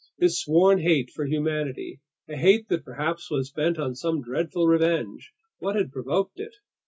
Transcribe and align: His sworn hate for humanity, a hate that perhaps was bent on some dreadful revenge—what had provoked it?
His 0.17 0.41
sworn 0.41 0.79
hate 0.79 1.11
for 1.11 1.25
humanity, 1.25 1.99
a 2.27 2.35
hate 2.35 2.69
that 2.69 2.83
perhaps 2.83 3.29
was 3.29 3.51
bent 3.51 3.77
on 3.77 3.93
some 3.93 4.23
dreadful 4.23 4.65
revenge—what 4.65 5.75
had 5.75 5.91
provoked 5.91 6.39
it? 6.39 6.55